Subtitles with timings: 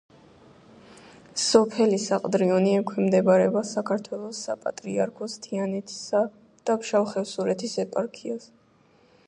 [1.41, 6.23] სოფელი საყდრიონი ექვემდებარება საქართველოს საპატრიარქოს თიანეთისა
[6.71, 8.49] და ფშავ-ხევსურეთის ეპარქიას.